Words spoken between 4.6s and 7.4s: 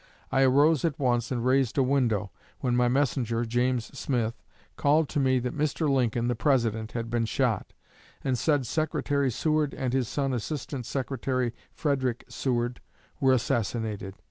called to me that Mr. Lincoln, the President, had been